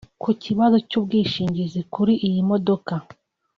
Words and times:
Ku 0.21 0.29
kibazo 0.43 0.77
cy’ubwishingizi 0.89 1.79
kuri 1.93 2.13
iyi 2.27 2.41
modoka 2.49 2.93